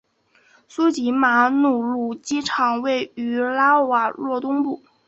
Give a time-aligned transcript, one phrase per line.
[0.67, 4.81] 苏吉马努鲁机场位于拉瓦若东部。